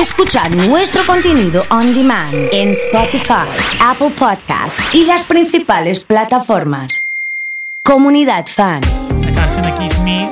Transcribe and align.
Escuchar 0.00 0.54
nuestro 0.54 1.04
contenido 1.06 1.62
on 1.70 1.94
demand 1.94 2.34
en 2.52 2.70
Spotify, 2.70 3.48
Apple 3.80 4.10
Podcast 4.10 4.78
y 4.94 5.04
las 5.06 5.26
principales 5.26 6.04
plataformas. 6.04 7.06
Comunidad 7.82 8.44
Fan. 8.46 8.80
La 9.22 9.32
canción 9.32 9.64
de 9.64 9.74
Kiss 9.74 9.98
Me. 10.00 10.30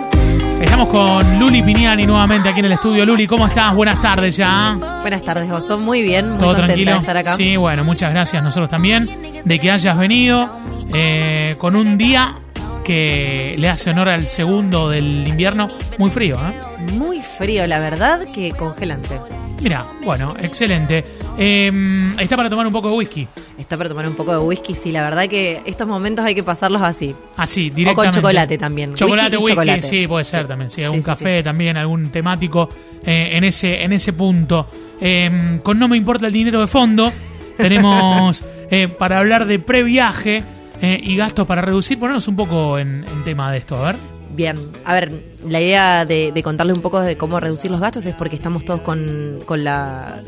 Estamos 0.60 0.88
con 0.88 1.38
Luli 1.38 1.62
Piniani 1.62 2.04
nuevamente 2.04 2.48
aquí 2.50 2.60
en 2.60 2.66
el 2.66 2.72
estudio. 2.72 3.06
Luli, 3.06 3.26
¿cómo 3.26 3.46
estás? 3.46 3.74
Buenas 3.74 4.00
tardes 4.02 4.36
ya. 4.36 4.76
Buenas 5.00 5.22
tardes, 5.22 5.50
Oso. 5.50 5.78
Muy 5.78 6.02
bien, 6.02 6.30
muy 6.30 6.38
¿Todo 6.38 6.48
contenta 6.48 6.66
tranquilo? 6.66 6.92
de 6.92 6.98
estar 6.98 7.16
acá. 7.16 7.36
Sí, 7.36 7.56
bueno, 7.56 7.84
muchas 7.84 8.10
gracias 8.10 8.42
nosotros 8.42 8.68
también 8.68 9.08
de 9.44 9.58
que 9.58 9.70
hayas 9.70 9.96
venido 9.96 10.50
eh, 10.92 11.56
con 11.58 11.74
un 11.74 11.96
día 11.96 12.38
que 12.84 13.54
le 13.56 13.68
hace 13.70 13.90
honor 13.90 14.10
al 14.10 14.28
segundo 14.28 14.90
del 14.90 15.26
invierno. 15.26 15.70
Muy 15.96 16.10
frío, 16.10 16.36
¿eh? 16.36 16.82
Muy 16.92 17.22
frío, 17.22 17.66
la 17.66 17.78
verdad, 17.78 18.20
que 18.34 18.52
congelante. 18.52 19.18
Mira, 19.64 19.82
bueno, 20.04 20.34
excelente. 20.42 21.02
Eh, 21.38 21.72
está 22.20 22.36
para 22.36 22.50
tomar 22.50 22.66
un 22.66 22.72
poco 22.72 22.90
de 22.90 22.96
whisky. 22.96 23.26
Está 23.58 23.76
para 23.78 23.88
tomar 23.88 24.06
un 24.06 24.14
poco 24.14 24.30
de 24.32 24.38
whisky, 24.38 24.74
sí, 24.74 24.92
la 24.92 25.00
verdad 25.02 25.26
que 25.26 25.62
estos 25.64 25.88
momentos 25.88 26.22
hay 26.24 26.34
que 26.34 26.42
pasarlos 26.42 26.82
así. 26.82 27.14
Así, 27.38 27.66
O 27.66 27.70
con 27.70 27.74
directamente. 27.76 28.16
chocolate 28.20 28.58
también. 28.58 28.94
Chocolate, 28.94 29.36
Whisky 29.36 29.36
y 29.36 29.38
whisky, 29.38 29.52
chocolate. 29.54 29.82
sí, 29.82 30.06
puede 30.06 30.24
ser 30.24 30.42
Sí. 30.42 30.48
también. 30.48 30.68
Sí, 30.70 30.82
algún 30.82 30.98
sí, 31.00 31.06
café 31.06 31.42
también, 31.42 31.76
algún 31.78 32.10
temático 32.10 32.68
eh, 33.04 33.30
en, 33.32 33.44
ese, 33.44 33.82
en 33.82 33.92
ese 33.94 34.12
punto. 34.12 34.68
Eh, 35.00 35.58
con 35.62 35.78
No 35.78 35.88
Me 35.88 35.96
Importa 35.96 36.26
el 36.26 36.32
Dinero 36.34 36.60
de 36.60 36.66
Fondo, 36.66 37.10
tenemos 37.56 38.44
eh, 38.70 38.88
para 38.88 39.18
hablar 39.18 39.46
de 39.46 39.58
previaje 39.60 40.42
eh, 40.82 41.00
y 41.02 41.16
gastos 41.16 41.46
para 41.46 41.62
reducir. 41.62 41.98
Ponernos 41.98 42.28
un 42.28 42.36
poco 42.36 42.78
en, 42.78 43.04
en 43.10 43.24
tema 43.24 43.50
de 43.50 43.58
esto, 43.58 43.76
a 43.76 43.86
ver. 43.92 43.96
Bien, 44.34 44.58
a 44.84 44.94
ver, 44.94 45.12
la 45.48 45.60
idea 45.60 46.04
de, 46.04 46.32
de 46.32 46.42
contarles 46.42 46.76
un 46.76 46.82
poco 46.82 47.00
de 47.00 47.16
cómo 47.16 47.38
reducir 47.40 47.70
los 47.70 47.80
gastos 47.80 48.04
es 48.06 48.14
porque 48.14 48.34
estamos 48.36 48.64
todos 48.64 48.80
con, 48.80 49.40
con, 49.46 49.62
la, 49.64 50.20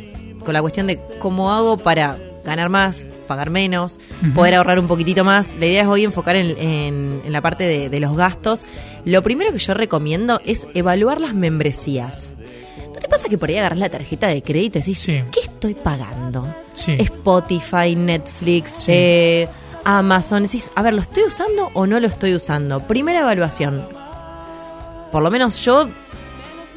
con 0.44 0.52
la 0.54 0.60
cuestión 0.60 0.86
de 0.86 1.00
cómo 1.18 1.52
hago 1.52 1.76
para 1.76 2.16
ganar 2.44 2.68
más, 2.68 3.04
pagar 3.26 3.50
menos, 3.50 3.98
poder 4.34 4.54
ahorrar 4.54 4.78
un 4.78 4.86
poquitito 4.86 5.24
más. 5.24 5.48
La 5.58 5.66
idea 5.66 5.82
es 5.82 5.88
hoy 5.88 6.04
enfocar 6.04 6.36
en, 6.36 6.56
en- 6.56 7.20
en 7.24 7.32
la 7.32 7.40
parte 7.40 7.64
de, 7.64 7.88
de 7.88 7.98
los 8.00 8.16
gastos. 8.16 8.64
Lo 9.04 9.22
primero 9.22 9.50
que 9.52 9.58
yo 9.58 9.74
recomiendo 9.74 10.40
es 10.44 10.66
evaluar 10.74 11.20
las 11.20 11.34
membresías. 11.34 12.30
¿No 12.94 13.00
te 13.00 13.08
pasa 13.08 13.28
que 13.28 13.36
por 13.38 13.48
ahí 13.48 13.56
agarras 13.58 13.80
la 13.80 13.88
tarjeta 13.88 14.28
de 14.28 14.40
crédito 14.42 14.78
y 14.78 14.82
decís, 14.82 14.98
Sí. 15.00 15.20
¿qué 15.32 15.40
estoy 15.40 15.74
pagando? 15.74 16.46
Sí. 16.74 16.92
Spotify, 17.00 17.96
Netflix, 17.96 18.70
Sí. 18.84 18.92
eh, 18.94 19.48
Amazon. 19.84 20.44
Decís, 20.44 20.70
a 20.76 20.82
ver, 20.82 20.94
¿lo 20.94 21.02
estoy 21.02 21.24
usando 21.24 21.70
o 21.74 21.86
no 21.88 21.98
lo 21.98 22.06
estoy 22.06 22.34
usando? 22.36 22.78
Primera 22.80 23.20
evaluación. 23.22 23.84
Por 25.12 25.22
lo 25.22 25.30
menos 25.30 25.64
yo 25.64 25.88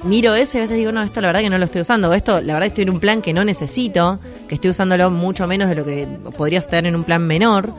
miro 0.04 0.34
eso 0.36 0.58
y 0.58 0.60
a 0.60 0.64
veces 0.64 0.78
digo, 0.78 0.92
no, 0.92 1.02
esto 1.02 1.20
la 1.22 1.28
verdad 1.28 1.42
que 1.42 1.50
no 1.50 1.58
lo 1.58 1.66
estoy 1.66 1.82
usando. 1.82 2.14
Esto 2.14 2.42
la 2.42 2.54
verdad 2.54 2.68
estoy 2.68 2.84
en 2.84 2.90
un 2.92 3.00
plan 3.00 3.22
que 3.22 3.34
no 3.34 3.44
necesito, 3.44 4.20
que 4.48 4.56
estoy 4.56 4.70
usándolo 4.72 5.10
mucho 5.12 5.46
menos 5.48 5.70
de 5.70 5.76
lo 5.76 5.86
que 5.86 6.08
podría 6.38 6.60
estar 6.60 6.86
en 6.86 6.96
un 6.96 7.04
plan 7.04 7.22
menor. 7.26 7.74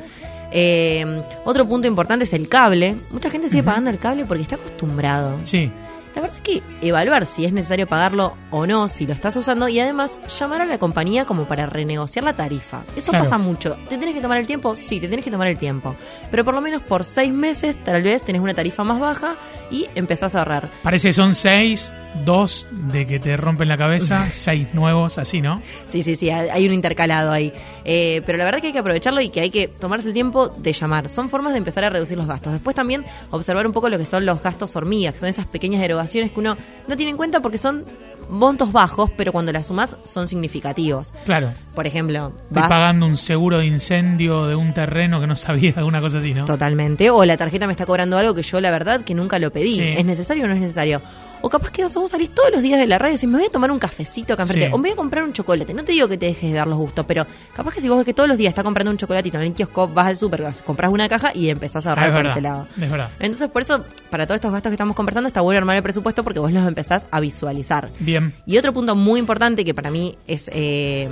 Eh, 0.53 1.23
otro 1.45 1.67
punto 1.67 1.87
importante 1.87 2.25
es 2.25 2.33
el 2.33 2.49
cable. 2.49 2.97
Mucha 3.11 3.31
gente 3.31 3.49
sigue 3.49 3.63
pagando 3.63 3.91
el 3.91 3.99
cable 3.99 4.25
porque 4.25 4.43
está 4.43 4.57
acostumbrado. 4.57 5.37
Sí. 5.45 5.71
La 6.15 6.23
verdad 6.23 6.37
es 6.37 6.43
que 6.43 6.61
evaluar 6.83 7.25
si 7.25 7.45
es 7.45 7.53
necesario 7.53 7.87
pagarlo 7.87 8.33
o 8.51 8.67
no, 8.67 8.89
si 8.89 9.07
lo 9.07 9.13
estás 9.15 9.37
usando, 9.37 9.69
y 9.69 9.79
además 9.79 10.19
llamar 10.41 10.61
a 10.61 10.65
la 10.65 10.77
compañía 10.77 11.25
como 11.25 11.45
para 11.45 11.67
renegociar 11.67 12.25
la 12.25 12.33
tarifa. 12.33 12.83
Eso 12.97 13.13
Claro. 13.13 13.25
pasa 13.25 13.39
mucho. 13.39 13.77
¿Te 13.89 13.97
tenés 13.97 14.17
que 14.17 14.21
tomar 14.21 14.39
el 14.39 14.47
tiempo? 14.49 14.77
Sí, 14.77 14.99
te 14.99 15.07
tenés 15.07 15.25
que 15.25 15.31
tomar 15.31 15.47
el 15.47 15.57
tiempo. 15.57 15.95
Pero 16.33 16.45
por 16.45 16.53
lo 16.53 16.61
menos 16.61 16.83
por 16.83 17.05
seis 17.05 17.33
meses 17.33 17.77
tal 17.85 18.03
vez 18.03 18.25
tenés 18.25 18.43
una 18.43 18.55
tarifa 18.55 18.83
más 18.83 18.99
baja 18.99 19.37
y 19.71 19.87
empezás 19.95 20.35
a 20.35 20.41
ahorrar. 20.41 20.71
Parece 20.83 21.09
que 21.09 21.13
son 21.13 21.35
seis, 21.35 21.93
dos 22.25 22.69
de 22.71 23.07
que 23.07 23.19
te 23.19 23.37
rompen 23.37 23.69
la 23.69 23.77
cabeza, 23.77 24.27
seis 24.31 24.69
nuevos, 24.73 25.19
así, 25.19 25.41
¿no? 25.41 25.63
Sí, 25.87 26.03
sí, 26.03 26.17
sí, 26.17 26.31
hay 26.31 26.67
un 26.67 26.73
intercalado 26.73 27.33
ahí. 27.33 27.53
Eh, 27.85 28.23
pero 28.27 28.39
la 28.39 28.45
verdad 28.45 28.61
que 28.61 28.69
hay 28.69 28.73
que 28.73 28.79
aprovecharlo 28.79 29.21
y 29.21 29.31
que 29.31 29.41
hay 29.41 29.51
que 29.51 29.69
tomarse 29.69 30.09
el 30.09 30.15
tiempo 30.15 30.49
de 30.49 30.73
llamar. 30.73 31.09
Son 31.09 31.31
formas 31.31 31.53
de 31.53 31.59
empezar 31.59 31.85
a 31.85 31.91
reducir 31.91 32.19
los 32.19 32.27
gastos. 32.27 32.53
Después 32.53 32.77
también 32.77 33.05
observar 33.31 33.67
un 33.67 33.73
poco 33.73 33.89
lo 33.89 33.99
que 33.99 34.07
son 34.07 34.27
los 34.27 34.43
gastos 34.43 34.75
hormigas, 34.77 35.15
que 35.15 35.21
son 35.21 35.29
esas 35.29 35.47
pequeñas 35.47 35.83
erogaciones 35.83 36.33
que 36.33 36.41
uno 36.41 36.57
no 36.89 36.97
tiene 36.97 37.11
en 37.11 37.17
cuenta 37.17 37.41
porque 37.41 37.59
son 37.59 37.85
montos 38.31 38.73
bajos, 38.73 39.11
pero 39.17 39.33
cuando 39.33 39.53
las 39.53 39.67
sumás 39.67 39.97
son 40.03 40.29
significativos. 40.29 41.13
Claro. 41.25 41.53
Por 41.75 41.87
ejemplo, 41.87 42.33
Estoy 42.49 42.63
pagando 42.63 43.07
un 43.07 43.17
seguro 43.17 43.59
de 43.59 43.67
incendio 43.67 44.47
de 44.47 44.55
un 44.55 44.73
terreno 44.73 45.21
que 45.21 45.27
no 45.27 45.37
sabía, 45.37 45.73
alguna 45.77 46.01
cosa 46.01 46.19
así, 46.19 46.35
¿no? 46.35 46.45
totalmente, 46.45 47.11
o 47.11 47.25
la 47.25 47.37
tarjeta 47.37 47.67
me 47.67 47.73
está 47.73 47.87
cobrando 47.87 48.17
algo 48.19 48.35
que 48.35 48.43
yo 48.43 48.61
la 48.61 48.71
verdad 48.71 49.03
que 49.03 49.15
nunca 49.15 49.39
lo 49.39 49.51
pedí. 49.53 49.75
Sí. 49.75 49.95
¿Es 49.97 50.05
necesario 50.05 50.45
o 50.45 50.49
no 50.49 50.55
es 50.55 50.61
necesario? 50.61 51.03
O 51.43 51.49
capaz 51.49 51.71
que 51.71 51.83
vos 51.85 52.11
salís 52.11 52.31
todos 52.35 52.51
los 52.53 52.63
días 52.63 52.79
de 52.79 52.87
la 52.87 52.99
radio 52.99 53.13
y 53.13 53.17
decís, 53.17 53.29
me 53.29 53.39
voy 53.39 53.47
a 53.47 53.51
tomar 53.51 53.71
un 53.71 53.79
cafecito 53.79 54.35
acá 54.35 54.43
enfrente, 54.43 54.67
Sí. 54.67 54.73
o 54.73 54.77
me 54.79 54.89
voy 54.89 54.93
a 54.93 54.97
comprar 54.97 55.25
un 55.25 55.33
chocolate. 55.33 55.73
No 55.75 55.85
te 55.85 55.93
digo 55.93 56.07
que 56.09 56.19
te 56.19 56.27
dejes 56.27 56.51
de 56.51 56.57
dar 56.57 56.67
los 56.67 56.79
gustos, 56.79 57.05
pero 57.07 57.27
capaz 57.55 57.73
que 57.75 57.81
si 57.81 57.89
vos 57.89 57.97
ves 57.99 58.05
que 58.07 58.13
todos 58.15 58.29
los 58.29 58.37
días 58.39 58.51
estás 58.51 58.65
comprando 58.65 58.91
un 58.91 58.97
chocolatito 58.99 59.39
en 59.39 59.45
el 59.45 59.55
kiosco, 59.55 59.89
vas 59.89 60.07
al 60.09 60.17
súper, 60.17 60.43
vas, 60.43 60.61
compras 60.63 60.93
una 60.93 61.09
caja 61.09 61.33
y 61.35 61.49
empezás 61.51 61.87
a 61.87 61.91
Ah, 61.91 61.93
ahorrar 61.93 62.07
es 62.07 62.11
por 62.11 62.17
verdad. 62.19 62.33
ese 62.33 62.41
lado. 62.43 62.67
Es 62.81 62.91
verdad. 62.91 63.11
Entonces, 63.21 63.49
por 63.49 63.63
eso, 63.63 63.85
para 64.11 64.27
todos 64.27 64.37
estos 64.37 64.53
gastos 64.53 64.71
que 64.71 64.75
estamos 64.75 64.95
conversando, 64.97 65.29
está 65.29 65.41
bueno 65.41 65.59
armar 65.59 65.77
el 65.77 65.83
presupuesto 65.83 66.23
porque 66.25 66.41
vos 66.41 66.53
los 66.53 66.67
empezás 66.67 67.07
a 67.11 67.21
visualizar. 67.21 67.89
Bien. 68.01 68.35
Y 68.47 68.59
otro 68.59 68.73
punto 68.73 68.95
muy 68.95 69.19
importante 69.19 69.65
que 69.65 69.73
para 69.75 69.91
mí 69.91 70.17
es 70.27 70.51
eh, 70.53 71.09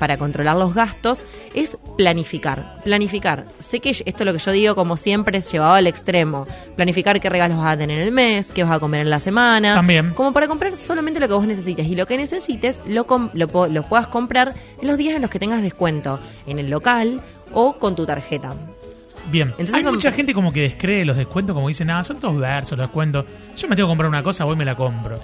para 0.00 0.16
controlar 0.16 0.56
los 0.56 0.74
gastos 0.74 1.24
es 1.54 1.76
planificar. 1.96 2.80
Planificar. 2.82 3.46
Sé 3.60 3.78
que 3.78 3.90
esto 3.90 4.04
es 4.08 4.24
lo 4.24 4.32
que 4.32 4.38
yo 4.40 4.50
digo, 4.50 4.74
como 4.74 4.96
siempre, 4.96 5.38
es 5.38 5.52
llevado 5.52 5.74
al 5.74 5.86
extremo. 5.86 6.48
Planificar 6.74 7.20
qué 7.20 7.28
regalos 7.30 7.58
vas 7.58 7.74
a 7.74 7.78
tener 7.78 7.98
en 8.00 8.06
el 8.06 8.12
mes, 8.12 8.50
qué 8.50 8.64
vas 8.64 8.72
a 8.72 8.80
comer 8.80 9.02
en 9.02 9.10
la 9.10 9.20
semana. 9.20 9.74
También. 9.74 10.10
Como 10.14 10.32
para 10.32 10.48
comprar 10.48 10.76
solamente 10.76 11.20
lo 11.20 11.28
que 11.28 11.34
vos 11.34 11.46
necesites. 11.46 11.86
Y 11.86 11.94
lo 11.94 12.06
que 12.06 12.16
necesites 12.16 12.80
lo, 12.88 13.06
lo, 13.34 13.66
lo 13.68 13.82
puedas 13.84 14.08
comprar 14.08 14.54
en 14.80 14.88
los 14.88 14.96
días 14.96 15.14
en 15.14 15.22
los 15.22 15.30
que 15.30 15.38
tengas 15.38 15.62
descuento. 15.62 16.18
En 16.46 16.58
el 16.58 16.70
local 16.70 17.20
o 17.52 17.74
con 17.74 17.94
tu 17.94 18.06
tarjeta. 18.06 18.54
Bien. 19.30 19.48
Entonces 19.50 19.74
Hay 19.74 19.82
son- 19.82 19.94
mucha 19.94 20.10
gente 20.12 20.32
como 20.34 20.52
que 20.52 20.62
descree 20.62 21.04
los 21.04 21.16
descuentos, 21.16 21.54
como 21.54 21.68
dicen, 21.68 21.86
nada, 21.88 22.02
son 22.02 22.18
todos 22.18 22.38
versos 22.40 22.78
los 22.78 22.88
descuentos. 22.88 23.26
Yo 23.56 23.68
me 23.68 23.76
tengo 23.76 23.86
que 23.88 23.90
comprar 23.90 24.08
una 24.08 24.22
cosa, 24.22 24.44
voy 24.44 24.54
y 24.54 24.58
me 24.58 24.64
la 24.64 24.74
compro. 24.74 25.20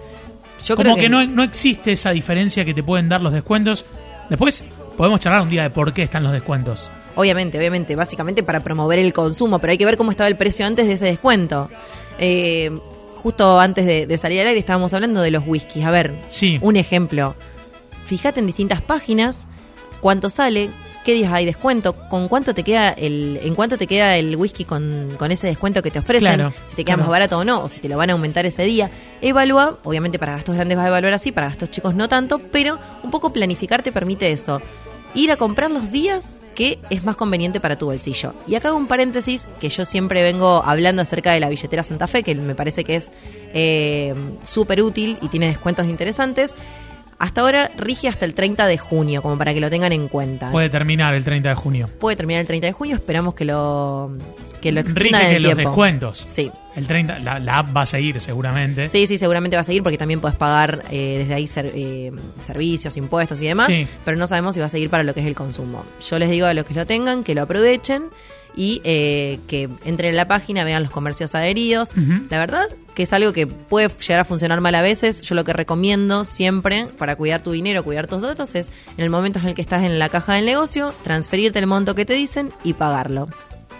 Yo 0.65 0.77
como 0.77 0.93
creo 0.95 0.97
que, 1.05 1.09
no, 1.09 1.25
no 1.27 1.43
existe 1.43 1.93
esa 1.93 2.11
diferencia 2.11 2.65
que 2.65 2.75
te 2.75 2.83
pueden 2.83 3.09
dar 3.09 3.21
los 3.21 3.33
descuentos. 3.33 3.85
Después 4.29 4.65
podemos 4.97 5.21
charlar 5.21 5.43
un 5.43 5.51
día 5.51 5.63
de 5.65 5.71
por 5.71 5.93
qué 5.93 6.03
están 6.03 6.23
los 6.23 6.33
descuentos. 6.33 6.91
Obviamente, 7.15 7.59
obviamente, 7.59 7.97
básicamente 7.97 8.43
para 8.43 8.61
promover 8.61 8.99
el 8.99 9.13
consumo, 9.13 9.59
pero 9.59 9.71
hay 9.71 9.79
que 9.79 9.85
ver 9.87 9.97
cómo 9.97 10.11
estaba 10.11 10.29
el 10.29 10.37
precio 10.37 10.67
antes 10.67 10.87
de 10.87 10.95
ese 10.95 11.07
descuento. 11.07 11.71
Eh, 12.19 12.71
justo 13.23 13.59
antes 13.59 13.87
de, 13.87 14.07
de 14.07 14.19
salir 14.19 14.41
al 14.41 14.49
aire 14.49 14.59
estábamos 14.61 14.93
hablando 14.95 15.21
de 15.23 15.31
los 15.31 15.43
whiskies. 15.47 15.85
A 15.87 15.91
ver, 15.91 16.15
Sí. 16.29 16.59
un 16.61 16.77
ejemplo. 16.77 17.35
Fíjate 18.07 18.41
en 18.41 18.47
distintas 18.47 18.83
páginas 18.83 19.47
cuánto 20.01 20.29
sale, 20.31 20.69
qué 21.07 21.15
días 21.15 21.33
hay 21.33 21.45
descuento, 21.45 21.93
con 22.09 22.27
cuánto 22.27 22.53
te 22.53 22.65
queda 22.65 22.91
el, 22.91 23.39
en 23.41 23.55
cuánto 23.55 23.79
te 23.79 23.87
queda 23.87 24.17
el 24.17 24.35
whisky 24.35 24.65
con, 24.65 25.15
con 25.17 25.31
ese 25.31 25.47
descuento 25.47 25.81
que 25.81 25.93
te 25.93 26.01
ofrecen, 26.01 26.35
Claro, 26.35 26.53
si 26.67 26.75
te 26.75 26.85
queda 26.85 26.97
claro. 26.97 27.03
más 27.03 27.11
barato 27.11 27.39
o 27.39 27.45
no, 27.45 27.63
o 27.63 27.69
si 27.69 27.79
te 27.79 27.89
lo 27.89 27.97
van 27.97 28.11
a 28.11 28.15
aumentar 28.15 28.45
ese 28.45 28.65
día. 28.65 28.91
Evalúa, 29.23 29.79
obviamente 29.85 30.19
para 30.19 30.33
gastos 30.33 30.57
grandes 30.57 30.77
vas 30.77 30.87
a 30.87 30.89
evaluar 30.89 31.15
así, 31.15 31.31
para 31.31 31.47
gastos 31.47 31.71
chicos 31.71 31.95
no 31.95 32.09
tanto, 32.09 32.41
pero 32.51 32.81
un 33.05 33.13
poco 33.13 33.31
planificar 33.33 33.85
te 33.85 33.93
permite 33.93 34.33
eso. 34.33 34.61
Ir 35.15 35.31
a 35.31 35.37
comprar 35.37 35.71
los 35.71 35.93
días 35.93 36.33
que 36.57 36.81
es 36.91 37.05
más 37.05 37.15
conveniente 37.15 37.61
para 37.61 37.79
tu 37.79 37.87
bolsillo. 37.87 38.35
Y 38.49 38.57
acá 38.57 38.69
hago 38.69 38.77
un 38.77 38.89
paréntesis 38.89 39.47
que 39.61 39.69
yo 39.69 39.85
siempre 39.85 40.25
vengo 40.25 40.63
hablando 40.65 41.03
acerca 41.03 41.33
de 41.33 41.39
la 41.39 41.49
billetera 41.49 41.85
Santa 41.85 42.09
Fe, 42.09 42.25
que 42.25 42.35
me 42.35 42.57
parece 42.57 42.83
que 42.83 42.97
es 42.97 43.11
eh, 43.55 44.13
súper 44.43 44.83
útil 44.83 45.19
y 45.23 45.29
tiene 45.29 45.47
descuentos 45.47 45.87
interesantes. 45.87 46.55
Hasta 47.19 47.41
ahora 47.41 47.71
rige 47.79 48.09
hasta 48.09 48.25
el 48.27 48.35
30 48.35 48.67
de 48.67 48.77
junio, 48.77 49.23
como 49.23 49.39
para 49.39 49.55
que 49.55 49.61
lo 49.61 49.71
tengan 49.71 49.93
en 49.93 50.09
cuenta. 50.09 50.51
Puede 50.51 50.69
terminar 50.69 51.15
el 51.15 51.25
30 51.25 51.49
de 51.49 51.55
junio. 51.55 51.89
Puede 51.99 52.15
terminar 52.17 52.43
el 52.43 52.47
30 52.47 52.67
de 52.67 52.73
junio, 52.75 52.97
esperamos 52.97 53.35
que 53.35 53.47
lo, 53.47 54.11
que 54.61 54.71
lo 54.71 54.83
Rige 54.83 54.93
extiendan 54.93 55.23
en 55.23 55.29
que 55.31 55.37
el 55.37 55.43
los 55.43 55.53
tiempo. 55.55 55.71
descuentos. 55.71 56.25
Sí. 56.27 56.51
El 56.75 56.87
30, 56.87 57.21
la, 57.21 57.39
la 57.39 57.59
app 57.59 57.75
va 57.75 57.83
a 57.83 57.87
seguir 57.87 58.21
seguramente. 58.21 58.91
Sí, 58.91 59.07
sí, 59.07 59.17
seguramente 59.17 59.57
va 59.57 59.63
a 59.63 59.65
seguir 59.65 59.83
porque 59.83 59.97
también 59.97 60.21
puedes 60.21 60.37
pagar 60.37 60.83
eh, 60.91 61.17
desde 61.21 61.33
ahí 61.33 61.47
ser- 61.47 61.73
eh, 61.75 62.13
servicios, 62.45 62.97
impuestos 62.99 63.41
y 63.41 63.47
demás, 63.47 63.67
Sí. 63.67 63.87
pero 64.05 64.19
no 64.19 64.27
sabemos 64.27 64.55
si 64.55 64.61
va 64.61 64.67
a 64.67 64.71
seguir 64.71 64.91
para 64.91 65.03
lo 65.03 65.15
que 65.15 65.21
es 65.21 65.27
el 65.27 65.35
consumo. 65.35 65.85
Yo 66.07 66.19
les 66.19 66.29
digo 66.29 66.47
a 66.47 66.53
los 66.53 66.67
que 66.67 66.75
lo 66.75 66.85
tengan 66.87 67.25
que 67.25 67.35
lo 67.35 67.43
aprovechen 67.43 68.11
y 68.57 68.81
eh, 68.85 69.39
que 69.47 69.69
entren 69.85 70.11
en 70.11 70.17
la 70.17 70.27
página, 70.27 70.65
vean 70.65 70.83
los 70.83 70.91
comercios 70.91 71.35
adheridos. 71.35 71.93
La 72.31 72.39
verdad 72.39 72.65
que 72.95 73.03
es 73.03 73.13
algo 73.13 73.35
que 73.35 73.47
puede 73.47 73.89
llegar 73.89 74.21
a 74.21 74.25
funcionar 74.25 74.63
mal 74.63 74.75
a 74.75 74.83
veces. 74.83 75.21
Yo 75.21 75.35
lo 75.35 75.45
que 75.45 75.53
recomiendo 75.53 76.25
siempre 76.25 76.87
para 76.99 77.15
cuidar 77.15 77.43
tu 77.43 77.53
dinero, 77.53 77.85
cuidar 77.85 78.07
tus 78.07 78.23
datos, 78.23 78.55
es 78.55 78.73
en 78.97 79.05
el 79.05 79.11
momento 79.11 79.39
en 79.39 79.47
el 79.47 79.55
que 79.55 79.61
estás 79.61 79.85
en 79.85 79.99
la 79.99 80.09
caja 80.09 80.35
del 80.35 80.47
negocio, 80.47 80.95
transferirte 81.03 81.59
el 81.59 81.67
monto 81.67 81.95
que 81.95 82.07
te 82.07 82.15
dicen 82.15 82.51
y 82.65 82.73
pagarlo. 82.73 83.29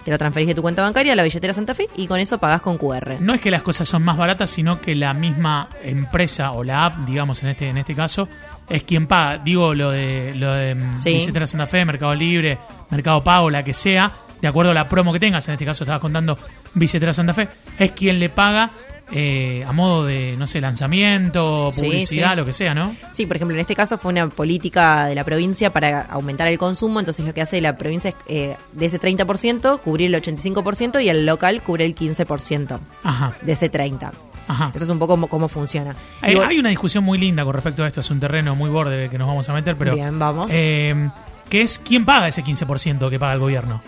Te 0.05 0.11
lo 0.11 0.17
transferís 0.17 0.47
de 0.47 0.55
tu 0.55 0.61
cuenta 0.61 0.83
bancaria 0.83 1.13
a 1.13 1.15
la 1.17 1.23
billetera 1.23 1.53
Santa 1.53 1.73
Fe 1.73 1.89
y 1.97 2.07
con 2.07 2.19
eso 2.19 2.37
pagás 2.37 2.61
con 2.61 2.77
QR. 2.77 3.17
No 3.19 3.33
es 3.33 3.41
que 3.41 3.51
las 3.51 3.61
cosas 3.61 3.89
son 3.89 4.03
más 4.03 4.15
baratas, 4.15 4.49
sino 4.51 4.79
que 4.79 4.95
la 4.95 5.13
misma 5.13 5.67
empresa 5.83 6.51
o 6.51 6.63
la 6.63 6.85
app, 6.85 6.99
digamos 7.05 7.43
en 7.43 7.49
este 7.49 7.67
en 7.67 7.77
este 7.77 7.93
caso, 7.93 8.29
es 8.69 8.83
quien 8.83 9.07
paga. 9.07 9.39
Digo 9.39 9.73
lo 9.73 9.91
de 9.91 10.33
lo 10.35 10.53
de 10.53 10.75
mm, 10.75 10.95
Sí. 10.95 11.13
Billetera 11.13 11.47
Santa 11.47 11.67
Fe, 11.67 11.83
Mercado 11.83 12.15
Libre, 12.15 12.57
Mercado 12.89 13.21
Pago, 13.21 13.49
la 13.49 13.63
que 13.63 13.73
sea, 13.73 14.13
de 14.41 14.47
acuerdo 14.47 14.71
a 14.71 14.73
la 14.73 14.87
promo 14.87 15.11
que 15.13 15.19
tengas. 15.19 15.47
En 15.47 15.53
este 15.53 15.65
caso 15.65 15.83
estabas 15.83 16.01
contando 16.01 16.37
Billetera 16.73 17.13
Santa 17.13 17.33
Fe, 17.33 17.49
es 17.79 17.91
quien 17.91 18.19
le 18.19 18.29
paga 18.29 18.69
eh, 19.11 19.63
a 19.65 19.71
modo 19.71 20.05
de, 20.05 20.35
no 20.37 20.45
sé, 20.47 20.59
lanzamiento, 20.59 21.71
Sí, 21.73 21.81
publicidad, 21.81 22.31
sí. 22.31 22.35
lo 22.35 22.45
que 22.45 22.51
sea, 22.53 22.73
¿no? 22.73 22.93
Sí, 23.13 23.25
por 23.25 23.37
ejemplo, 23.37 23.55
en 23.55 23.61
este 23.61 23.75
caso 23.75 23.97
fue 23.97 24.11
una 24.11 24.27
política 24.27 25.05
de 25.05 25.15
la 25.15 25.23
provincia 25.23 25.71
para 25.71 26.01
aumentar 26.01 26.47
el 26.47 26.57
consumo, 26.57 26.99
entonces 26.99 27.25
lo 27.25 27.33
que 27.33 27.41
hace 27.41 27.61
la 27.61 27.77
provincia 27.77 28.09
es 28.09 28.15
eh, 28.27 28.57
de 28.73 28.85
ese 28.85 28.99
30% 28.99 29.79
cubrir 29.79 30.13
el 30.13 30.21
85% 30.21 31.01
y 31.03 31.09
el 31.09 31.25
local 31.25 31.61
cubre 31.63 31.85
el 31.85 31.95
15% 31.95 32.79
Ajá, 33.03 33.33
de 33.41 33.51
ese 33.53 33.71
30%. 33.71 34.11
ajá. 34.49 34.71
Eso 34.75 34.83
es 34.83 34.89
un 34.89 34.99
poco 34.99 35.13
cómo, 35.13 35.27
cómo 35.27 35.47
funciona. 35.47 35.95
Hay, 36.21 36.31
Digo, 36.33 36.43
hay 36.45 36.59
una 36.59 36.69
discusión 36.69 37.03
muy 37.05 37.17
linda 37.17 37.45
con 37.45 37.53
respecto 37.53 37.83
a 37.85 37.87
esto, 37.87 38.01
es 38.01 38.11
un 38.11 38.19
terreno 38.19 38.55
muy 38.55 38.69
borde 38.69 39.09
que 39.09 39.17
nos 39.17 39.27
vamos 39.27 39.47
a 39.47 39.53
meter, 39.53 39.77
pero... 39.77 39.95
Bien, 39.95 40.19
vamos. 40.19 40.51
eh, 40.53 41.09
que 41.49 41.61
es 41.61 41.79
quién 41.79 42.03
paga 42.03 42.27
ese 42.27 42.43
15% 42.43 43.09
que 43.09 43.19
paga 43.19 43.31
el 43.33 43.39
gobierno. 43.39 43.81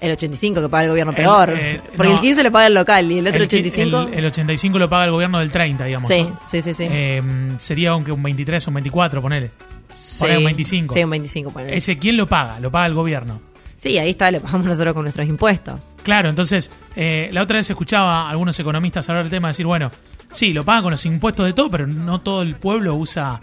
El 0.00 0.16
85% 0.16 0.62
que 0.62 0.68
paga 0.68 0.84
el 0.84 0.90
gobierno 0.90 1.14
peor, 1.14 1.54
eh, 1.58 1.80
porque 1.96 2.12
no. 2.12 2.20
el 2.20 2.24
15% 2.24 2.42
lo 2.42 2.52
paga 2.52 2.66
el 2.66 2.74
local 2.74 3.10
y 3.10 3.18
el 3.18 3.26
otro 3.26 3.42
el, 3.42 3.48
85%... 3.48 4.08
El, 4.08 4.18
el 4.18 4.24
85 4.26 4.78
lo 4.78 4.88
paga 4.88 5.04
el 5.04 5.10
gobierno 5.10 5.38
del 5.38 5.50
30, 5.50 5.84
digamos. 5.84 6.10
sí, 6.10 6.22
¿no? 6.22 6.40
sí, 6.46 6.62
sí, 6.62 6.74
sí. 6.74 6.86
Eh, 6.90 7.22
sería 7.58 7.90
aunque 7.90 8.12
un 8.12 8.22
23 8.22 8.66
o 8.66 8.70
un 8.70 8.74
24, 8.74 9.22
ponele. 9.22 9.50
sí, 9.92 10.26
un 10.26 10.44
25. 10.44 10.94
Sí, 10.94 11.04
un 11.04 11.10
25. 11.10 11.50
ponele. 11.50 11.76
Ese, 11.76 11.96
¿quién 11.98 12.16
lo 12.16 12.26
paga? 12.26 12.60
Lo 12.60 12.70
paga 12.70 12.86
el 12.86 12.94
gobierno. 12.94 13.40
Sí, 13.76 13.98
ahí 13.98 14.10
está, 14.10 14.30
lo 14.30 14.40
pagamos 14.40 14.66
nosotros 14.66 14.94
con 14.94 15.02
nuestros 15.02 15.26
impuestos. 15.28 15.92
Claro, 16.02 16.30
entonces, 16.30 16.70
eh, 16.94 17.28
la 17.32 17.42
otra 17.42 17.58
vez 17.58 17.68
escuchaba 17.68 18.22
a 18.22 18.30
algunos 18.30 18.58
economistas 18.58 19.08
hablar 19.08 19.24
del 19.24 19.30
tema, 19.30 19.48
decir, 19.48 19.66
bueno, 19.66 19.90
sí, 20.30 20.52
lo 20.52 20.64
pagan 20.64 20.84
con 20.84 20.90
los 20.92 21.04
impuestos 21.04 21.44
de 21.44 21.52
todo, 21.52 21.70
pero 21.70 21.86
no 21.86 22.20
todo 22.20 22.42
el 22.42 22.54
pueblo 22.54 22.94
usa, 22.94 23.40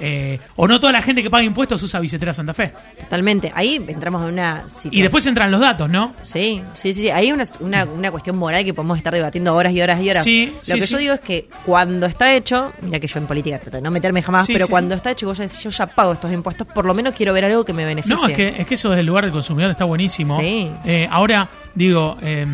eh, 0.00 0.38
o 0.56 0.66
no 0.68 0.80
toda 0.80 0.92
la 0.92 1.02
gente 1.02 1.22
que 1.22 1.30
paga 1.30 1.44
impuestos 1.44 1.82
usa 1.82 2.00
billetera 2.00 2.32
Santa 2.32 2.54
Fe. 2.54 2.72
Totalmente. 3.00 3.52
Ahí 3.54 3.76
entramos 3.88 4.22
en 4.22 4.28
una 4.28 4.68
situación... 4.68 4.94
Y 4.94 5.02
después 5.02 5.26
entran 5.26 5.50
los 5.50 5.60
datos, 5.60 5.88
¿no? 5.88 6.14
Sí, 6.22 6.62
sí, 6.72 6.92
sí, 6.92 7.02
sí. 7.02 7.10
Hay 7.10 7.32
una, 7.32 7.44
una, 7.60 7.84
una 7.84 8.10
cuestión 8.10 8.36
moral 8.36 8.64
que 8.64 8.74
podemos 8.74 8.96
estar 8.98 9.12
debatiendo 9.12 9.54
horas 9.54 9.72
y 9.72 9.80
horas 9.80 10.00
y 10.00 10.10
horas. 10.10 10.24
Sí, 10.24 10.52
Lo 10.54 10.62
sí, 10.62 10.80
que 10.80 10.86
yo 10.86 10.98
digo 10.98 11.14
es 11.14 11.20
que 11.20 11.48
cuando 11.64 12.06
está 12.06 12.34
hecho, 12.34 12.72
mira 12.82 13.00
que 13.00 13.06
yo 13.06 13.18
en 13.18 13.26
política 13.26 13.58
trato 13.58 13.76
de 13.76 13.82
no 13.82 13.90
meterme 13.90 14.22
jamás, 14.22 14.46
pero 14.46 14.68
cuando 14.68 14.94
está 14.94 15.10
hecho, 15.10 15.26
vos 15.26 15.38
ya 15.38 15.44
decís, 15.44 15.60
yo 15.60 15.70
ya 15.70 15.86
pago 15.86 16.12
estos 16.12 16.32
impuestos, 16.32 16.66
por 16.66 16.84
lo 16.84 16.94
menos 16.94 17.14
quiero 17.14 17.32
ver 17.32 17.44
algo 17.44 17.64
que 17.64 17.72
me 17.72 17.84
beneficie. 17.84 18.16
No, 18.16 18.26
es 18.26 18.34
que, 18.34 18.48
es 18.60 18.66
que 18.66 18.74
eso 18.74 18.90
desde 18.90 19.00
el 19.00 19.06
lugar 19.06 19.24
del 19.24 19.32
consumidor 19.32 19.70
está 19.70 19.84
buenísimo. 19.84 20.38
Sí. 20.38 20.70
Eh, 20.84 21.08
ahora, 21.10 21.48
digo, 21.74 22.18
eh, 22.22 22.46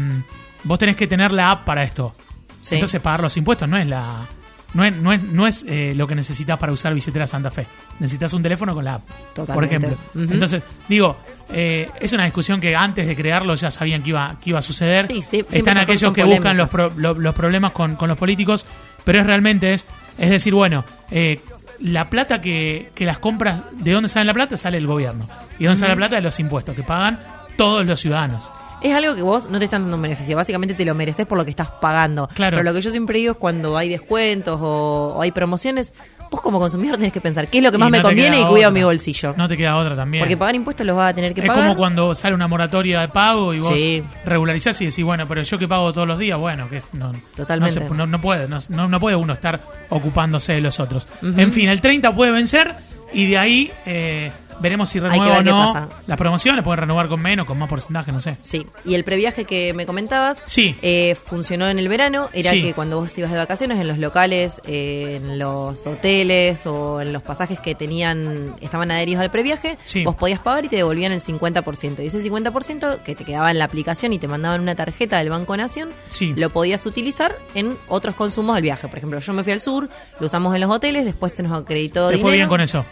vos 0.65 0.79
tenés 0.79 0.97
que 0.97 1.07
tener 1.07 1.33
la 1.33 1.51
app 1.51 1.65
para 1.65 1.83
esto. 1.85 2.15
Sí. 2.61 2.77
Entonces 2.77 3.01
pagar 3.01 3.21
los 3.21 3.37
impuestos 3.37 3.69
no 3.69 3.77
es 3.77 3.87
la 3.87 4.27
no 4.75 4.85
es, 4.85 4.95
no 4.97 5.13
es, 5.13 5.23
no 5.23 5.47
es 5.47 5.65
eh, 5.69 5.93
lo 5.97 6.07
que 6.07 6.15
necesitas 6.15 6.59
para 6.59 6.73
usar 6.73 6.95
billetera 6.95 7.27
Santa 7.27 7.51
Fe. 7.51 7.67
Necesitas 7.99 8.33
un 8.33 8.43
teléfono 8.43 8.75
con 8.75 8.85
la 8.85 8.95
app, 8.95 9.03
por 9.55 9.65
ejemplo. 9.65 9.97
Entonces, 10.15 10.63
digo, 10.89 11.17
eh, 11.51 11.91
es 12.01 12.13
una 12.13 12.25
discusión 12.25 12.61
que 12.61 12.75
antes 12.75 13.07
de 13.07 13.15
crearlo 13.15 13.55
ya 13.55 13.71
sabían 13.71 14.03
que 14.03 14.11
iba, 14.11 14.37
que 14.43 14.51
iba 14.51 14.59
a 14.59 14.63
suceder. 14.63 15.07
Sí, 15.07 15.17
sí, 15.17 15.23
siempre 15.31 15.59
Están 15.59 15.79
aquellos 15.79 16.13
que 16.13 16.23
polémicas. 16.23 16.39
buscan 16.39 16.57
los, 16.57 16.71
pro- 16.71 16.93
lo- 16.97 17.15
los 17.21 17.35
problemas 17.35 17.73
con, 17.73 17.97
con 17.97 18.09
los 18.09 18.17
políticos, 18.19 18.67
pero 19.05 19.21
es 19.21 19.27
realmente 19.27 19.75
es, 19.75 19.85
es 20.19 20.31
decir, 20.31 20.55
bueno, 20.55 20.85
eh, 21.11 21.41
la 21.81 22.09
plata 22.09 22.41
que, 22.41 22.91
que 22.95 23.05
las 23.05 23.19
compras, 23.19 23.65
¿de 23.73 23.93
dónde 23.93 24.09
sale 24.09 24.25
la 24.27 24.35
plata? 24.35 24.57
Sale 24.57 24.79
el 24.79 24.87
gobierno. 24.87 25.27
¿Y 25.59 25.65
dónde 25.65 25.79
sale 25.79 25.91
la 25.91 25.97
plata? 25.97 26.17
De 26.17 26.23
los 26.23 26.39
impuestos 26.41 26.75
que 26.77 26.83
pagan 26.83 27.21
todos 27.57 27.85
los 27.85 28.01
ciudadanos. 28.01 28.51
Es 28.83 28.93
algo 28.95 29.15
que 29.15 29.23
vos 29.23 29.49
no 29.49 29.59
te 29.59 29.67
están 29.67 29.83
dando 29.83 29.97
un 29.97 30.03
beneficio, 30.03 30.37
básicamente 30.37 30.75
te 30.75 30.85
lo 30.85 30.95
mereces 30.95 31.27
por 31.27 31.39
lo 31.39 31.45
que 31.45 31.51
estás 31.51 31.69
pagando. 31.81 32.29
Claro. 32.35 32.57
Pero 32.57 32.65
lo 32.65 32.75
que 32.75 32.81
yo 32.81 32.91
siempre 32.91 33.19
digo 33.19 33.33
es 33.33 33.39
cuando 33.39 33.77
hay 33.79 33.89
descuentos 33.89 34.59
o, 34.61 35.15
o 35.17 35.23
hay 35.23 35.31
promociones, 35.31 35.93
vos 36.31 36.41
como 36.41 36.59
consumidor 36.59 36.97
tenés 36.97 37.13
que 37.13 37.21
pensar 37.21 37.47
qué 37.49 37.59
es 37.59 37.65
lo 37.65 37.71
que 37.71 37.79
más 37.79 37.91
me 37.91 37.99
no 37.99 38.05
conviene 38.05 38.39
y 38.41 38.45
cuido 38.45 38.69
otra. 38.69 38.71
mi 38.71 38.83
bolsillo. 38.83 39.35
No 39.37 39.47
te 39.49 39.57
queda 39.57 39.77
otra 39.77 39.95
también. 39.95 40.23
Porque 40.23 40.37
pagar 40.37 40.55
impuestos 40.57 40.85
los 40.87 40.97
vas 40.97 41.13
a 41.13 41.15
tener 41.15 41.33
que 41.35 41.43
es 41.43 41.47
pagar. 41.47 41.63
como 41.65 41.77
cuando 41.77 42.15
sale 42.15 42.35
una 42.35 42.49
moratoria 42.49 43.01
de 43.03 43.09
pago 43.09 43.55
y 43.55 43.59
vos 43.61 43.79
Sí. 43.79 44.03
regularizás 44.25 44.81
y 44.81 44.87
decís, 44.87 45.05
bueno, 45.05 45.29
pero 45.29 45.43
yo 45.43 45.59
que 45.59 45.69
pago 45.69 45.93
todos 45.93 46.09
los 46.09 46.19
días, 46.19 46.39
bueno, 46.39 46.69
que 46.69 46.79
es- 46.79 46.87
no, 46.93 47.13
Totalmente. 47.37 47.81
No, 47.81 47.89
se- 47.89 47.95
no- 47.95 48.07
no 48.07 48.21
puede, 48.21 48.49
no, 48.49 48.59
no- 48.71 48.89
no 48.89 48.99
puede 49.01 49.15
uno 49.17 49.33
estar 49.33 49.61
ocupándose 49.91 50.55
de 50.55 50.61
los 50.61 50.81
otros. 50.81 51.07
En 51.23 51.53
fin, 51.53 51.69
el 51.69 51.81
30 51.81 52.15
puede 52.15 52.33
vencer 52.33 52.75
y 53.13 53.27
de 53.27 53.39
ahí 53.39 53.71
eh, 53.87 54.33
veremos 54.63 54.89
si 54.89 55.01
renueva 55.01 55.39
o 55.39 55.43
no 55.43 55.89
las 56.07 56.17
promociones, 56.19 56.65
pueden 56.65 56.81
renovar 56.81 57.09
con 57.09 57.21
menos, 57.21 57.47
con 57.47 57.59
más 57.59 57.69
porcentaje, 57.69 58.13
no 58.13 58.21
sé. 58.21 58.35
Sí, 58.35 58.67
y 58.85 58.95
el 58.95 59.05
previaje 59.05 59.45
que 59.45 59.73
me 59.75 59.85
comentabas 59.87 60.41
Sí. 60.45 60.77
eh, 60.83 61.17
funcionó 61.25 61.69
en 61.69 61.79
el 61.79 61.89
verano. 61.89 62.29
Era 62.33 62.51
Sí. 62.51 62.63
que 62.63 62.75
cuando 62.75 63.01
vos 63.01 63.17
ibas 63.19 63.31
de 63.33 63.39
vacaciones 63.39 63.79
en 63.81 63.89
los 63.89 63.99
locales, 63.99 64.61
eh, 64.65 65.21
en 65.23 65.39
los 65.39 65.87
hoteles 65.87 66.67
o 66.67 67.01
en 67.01 67.13
los 67.13 67.23
pasajes 67.23 67.59
que 67.61 67.75
tenían 67.75 68.55
estaban 68.61 68.91
adheridos 68.91 69.23
al 69.23 69.31
previaje, 69.31 69.77
Sí. 69.85 70.05
vos 70.05 70.15
podías 70.15 70.41
pagar 70.41 70.65
y 70.65 70.69
te 70.69 70.77
devolvían 70.77 71.13
el 71.13 71.21
50%. 71.21 72.03
Y 72.03 72.07
ese 72.07 72.23
50% 72.23 73.03
que 73.05 73.15
te 73.15 73.25
quedaba 73.25 73.51
en 73.51 73.59
la 73.59 73.65
aplicación 73.65 74.13
y 74.13 74.19
te 74.19 74.29
mandaban 74.29 74.61
una 74.61 74.75
tarjeta 74.75 75.19
del 75.19 75.31
Banco 75.31 75.57
Nación, 75.57 75.91
Sí. 76.09 76.33
lo 76.37 76.51
podías 76.51 76.87
utilizar 76.87 77.37
en 77.55 77.77
otros 77.89 78.15
consumos 78.15 78.55
del 78.57 78.63
viaje. 78.63 78.89
Por 78.89 78.99
ejemplo, 78.99 79.19
yo 79.19 79.33
me 79.33 79.43
fui 79.43 79.53
al 79.53 79.61
sur, 79.61 79.89
lo 80.21 80.27
usamos 80.27 80.55
en 80.55 80.61
los 80.61 80.71
hoteles, 80.71 81.05
después 81.05 81.33
se 81.33 81.43
nos 81.43 81.53
acreditó 81.61 82.07
¿Te 82.09 82.17
dinero. 82.17 82.29
fue 82.29 82.37
bien 82.37 82.49
con 82.49 82.61
eso? 82.61 82.85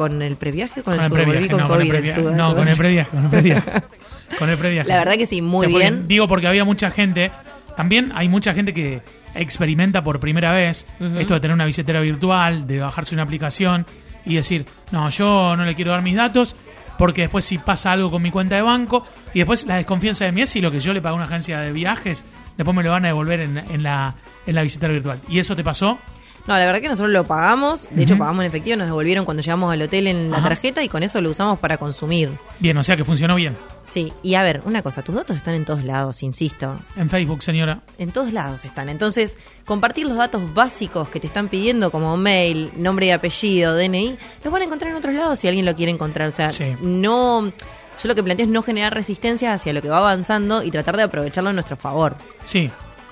¿Con 0.00 0.22
el 0.22 0.36
previaje 0.36 0.82
con, 0.82 0.96
Con 0.96 1.04
el 1.04 1.12
previaje, 1.12 1.48
con 1.50 1.58
no, 1.58 1.68
con 1.68 1.82
el 1.82 1.88
previaje. 1.88 2.22
No, 2.22 2.56
con 2.56 2.68
el 2.68 2.74
previaje, 2.74 3.10
con 3.10 3.24
el 3.24 3.30
previaje. 3.30 3.70
Con 4.38 4.48
el 4.48 4.56
previaje. 4.56 4.88
La 4.88 4.96
verdad 4.96 5.16
que 5.18 5.26
sí, 5.26 5.42
muy 5.42 5.66
bien. 5.66 6.08
Digo 6.08 6.26
porque 6.26 6.46
había 6.46 6.64
mucha 6.64 6.90
gente, 6.90 7.30
también 7.76 8.10
hay 8.14 8.26
mucha 8.26 8.54
gente 8.54 8.72
que 8.72 9.02
experimenta 9.34 10.02
por 10.02 10.18
primera 10.18 10.52
vez 10.52 10.86
esto 11.18 11.34
de 11.34 11.40
tener 11.40 11.52
una 11.54 11.66
billetera 11.66 12.00
virtual, 12.00 12.66
de 12.66 12.78
bajarse 12.78 13.14
una 13.14 13.24
aplicación 13.24 13.84
y 14.24 14.36
decir, 14.36 14.64
no, 14.90 15.10
yo 15.10 15.54
no 15.54 15.66
le 15.66 15.74
quiero 15.74 15.90
dar 15.90 16.00
mis 16.00 16.16
datos 16.16 16.56
porque 16.96 17.22
después 17.22 17.44
si 17.44 17.58
pasa 17.58 17.92
algo 17.92 18.10
con 18.10 18.22
mi 18.22 18.30
cuenta 18.30 18.56
de 18.56 18.62
banco 18.62 19.06
y 19.34 19.40
después 19.40 19.66
la 19.66 19.76
desconfianza 19.76 20.24
de 20.24 20.32
mí 20.32 20.40
es 20.40 20.48
si 20.48 20.62
lo 20.62 20.70
que 20.70 20.80
yo 20.80 20.94
le 20.94 21.02
pago 21.02 21.16
a 21.16 21.16
una 21.16 21.26
agencia 21.26 21.60
de 21.60 21.72
viajes, 21.72 22.24
después 22.56 22.74
me 22.74 22.82
lo 22.82 22.90
van 22.90 23.04
a 23.04 23.08
devolver 23.08 23.40
en, 23.40 23.58
en 23.58 23.82
la, 23.82 24.14
en 24.46 24.54
la 24.54 24.62
billetera 24.62 24.94
virtual. 24.94 25.20
¿Y 25.28 25.40
eso 25.40 25.54
te 25.54 25.62
pasó? 25.62 25.98
No, 26.46 26.58
la 26.58 26.64
verdad 26.66 26.80
que 26.80 26.88
nosotros 26.88 27.10
lo 27.12 27.24
pagamos, 27.24 27.86
de 27.90 28.02
hecho 28.02 28.16
pagamos 28.18 28.40
en 28.40 28.46
efectivo, 28.48 28.76
nos 28.76 28.86
devolvieron 28.86 29.24
cuando 29.24 29.42
llegamos 29.42 29.72
al 29.72 29.82
hotel 29.82 30.06
en 30.06 30.30
la 30.30 30.42
tarjeta 30.42 30.82
y 30.82 30.88
con 30.88 31.02
eso 31.02 31.20
lo 31.20 31.30
usamos 31.30 31.58
para 31.58 31.76
consumir. 31.76 32.30
Bien, 32.58 32.76
o 32.76 32.82
sea 32.82 32.96
que 32.96 33.04
funcionó 33.04 33.34
bien. 33.36 33.56
Sí, 33.82 34.12
y 34.22 34.34
a 34.34 34.42
ver, 34.42 34.62
una 34.64 34.82
cosa, 34.82 35.02
tus 35.02 35.14
datos 35.14 35.36
están 35.36 35.54
en 35.54 35.64
todos 35.64 35.84
lados, 35.84 36.22
insisto. 36.22 36.78
En 36.96 37.08
Facebook, 37.10 37.42
señora. 37.42 37.80
En 37.98 38.10
todos 38.10 38.32
lados 38.32 38.64
están. 38.64 38.88
Entonces, 38.88 39.36
compartir 39.64 40.06
los 40.06 40.16
datos 40.16 40.52
básicos 40.54 41.08
que 41.08 41.20
te 41.20 41.26
están 41.26 41.48
pidiendo, 41.48 41.90
como 41.90 42.16
mail, 42.16 42.70
nombre 42.76 43.06
y 43.06 43.10
apellido, 43.10 43.76
DNI, 43.76 44.18
los 44.42 44.52
van 44.52 44.62
a 44.62 44.64
encontrar 44.64 44.90
en 44.90 44.96
otros 44.96 45.14
lados 45.14 45.38
si 45.38 45.46
alguien 45.48 45.64
lo 45.66 45.74
quiere 45.76 45.92
encontrar. 45.92 46.28
O 46.28 46.32
sea, 46.32 46.50
Sí. 46.50 46.74
no. 46.80 47.52
Yo 48.02 48.08
lo 48.08 48.14
que 48.14 48.22
planteo 48.22 48.46
es 48.46 48.50
no 48.52 48.62
generar 48.62 48.94
resistencia 48.94 49.52
hacia 49.52 49.74
lo 49.74 49.82
que 49.82 49.90
va 49.90 49.98
avanzando 49.98 50.62
y 50.62 50.70
tratar 50.70 50.96
de 50.96 51.02
aprovecharlo 51.02 51.50
a 51.50 51.52
nuestro 51.52 51.76
favor. 51.76 52.16
Sí, 52.42 52.70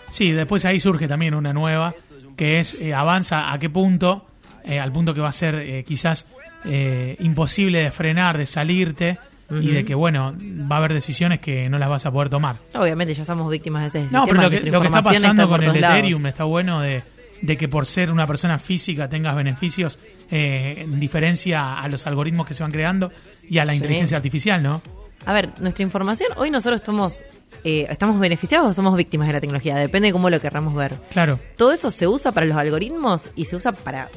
sí, 0.08 0.32
después 0.32 0.64
ahí 0.64 0.80
surge 0.80 1.06
también 1.06 1.34
una 1.34 1.52
nueva, 1.52 1.92
que 2.38 2.58
es 2.58 2.80
eh, 2.80 2.94
avanza 2.94 3.52
a 3.52 3.58
qué 3.58 3.68
punto, 3.68 4.24
eh, 4.64 4.80
al 4.80 4.90
punto 4.92 5.12
que 5.12 5.20
va 5.20 5.28
a 5.28 5.32
ser 5.32 5.56
eh, 5.56 5.84
quizás 5.86 6.26
eh, 6.64 7.16
imposible 7.20 7.82
de 7.82 7.90
frenar, 7.90 8.38
de 8.38 8.46
salirte 8.46 9.18
y 9.50 9.68
de 9.70 9.84
que, 9.84 9.94
bueno, 9.94 10.34
va 10.70 10.76
a 10.76 10.78
haber 10.78 10.92
decisiones 10.92 11.40
que 11.40 11.68
no 11.70 11.78
las 11.78 11.88
vas 11.88 12.04
a 12.06 12.10
poder 12.12 12.28
tomar. 12.28 12.56
Obviamente 12.74 13.14
ya 13.14 13.24
somos 13.24 13.50
víctimas 13.50 13.80
de 13.82 13.88
ese 13.88 13.98
No, 14.12 14.24
sistema. 14.24 14.26
pero 14.26 14.42
lo 14.42 14.50
que, 14.50 14.70
lo 14.70 14.80
que 14.80 14.86
está 14.88 15.02
pasando 15.02 15.48
con 15.48 15.62
el 15.64 15.80
lados. 15.80 15.98
Ethereum 15.98 16.26
está 16.26 16.44
bueno 16.44 16.80
de, 16.82 17.02
de 17.40 17.56
que 17.56 17.66
por 17.66 17.86
ser 17.86 18.10
una 18.10 18.26
persona 18.26 18.58
física 18.58 19.08
tengas 19.08 19.34
beneficios 19.34 19.98
eh, 20.30 20.80
en 20.82 21.00
diferencia 21.00 21.78
a 21.78 21.88
los 21.88 22.06
algoritmos 22.06 22.46
que 22.46 22.52
se 22.52 22.62
van 22.62 22.72
creando 22.72 23.10
y 23.48 23.56
a 23.58 23.64
la 23.64 23.72
Sí. 23.72 23.78
inteligencia 23.78 24.16
artificial, 24.18 24.62
¿no? 24.62 24.82
A 25.28 25.32
ver, 25.34 25.50
nuestra 25.60 25.82
información, 25.82 26.30
hoy 26.38 26.50
nosotros 26.50 26.80
estamos, 26.80 27.18
eh, 27.62 27.86
estamos 27.90 28.18
beneficiados 28.18 28.66
o 28.70 28.72
somos 28.72 28.96
víctimas 28.96 29.26
de 29.26 29.34
la 29.34 29.40
tecnología, 29.42 29.76
depende 29.76 30.08
de 30.08 30.12
cómo 30.14 30.30
lo 30.30 30.40
querramos 30.40 30.74
ver. 30.74 30.94
Claro. 31.10 31.38
Todo 31.58 31.72
eso 31.72 31.90
se 31.90 32.06
usa 32.06 32.32
para 32.32 32.46
los 32.46 32.56
algoritmos 32.56 33.28
y 33.36 33.44
se 33.44 33.54
usa 33.54 33.72
para 33.72 34.08